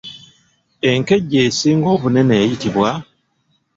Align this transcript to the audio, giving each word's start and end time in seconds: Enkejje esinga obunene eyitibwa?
Enkejje 0.89 1.37
esinga 1.49 1.87
obunene 1.95 2.33
eyitibwa? 2.43 2.89